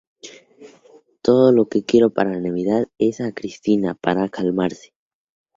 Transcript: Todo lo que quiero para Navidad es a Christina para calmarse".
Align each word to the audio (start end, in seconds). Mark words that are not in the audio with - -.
Todo 1.21 1.51
lo 1.51 1.67
que 1.69 1.83
quiero 1.85 2.09
para 2.09 2.39
Navidad 2.41 2.87
es 2.97 3.21
a 3.21 3.33
Christina 3.33 3.93
para 3.93 4.29
calmarse". 4.29 4.95